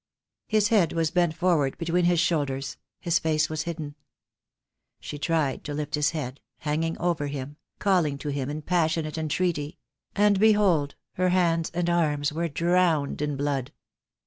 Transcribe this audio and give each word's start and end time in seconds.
His 0.47 0.69
head 0.69 0.93
was 0.93 1.11
bent 1.11 1.35
forward 1.35 1.77
between 1.77 2.05
his 2.05 2.19
shoulders, 2.19 2.77
his 2.99 3.19
face 3.19 3.51
was 3.51 3.65
hidden. 3.65 3.93
She 4.99 5.19
tried 5.19 5.63
to 5.65 5.75
lift 5.75 5.93
his 5.93 6.09
head, 6.09 6.39
hanging 6.57 6.97
over 6.97 7.27
him, 7.27 7.57
calling 7.77 8.17
to 8.17 8.29
him 8.29 8.49
in 8.49 8.63
passionate 8.63 9.19
entreaty; 9.19 9.77
and, 10.15 10.39
behold, 10.39 10.95
her 11.17 11.29
hands 11.29 11.69
and 11.75 11.87
arms 11.87 12.33
were 12.33 12.47
drowned 12.47 13.21
in 13.21 13.37
blood. 13.37 13.71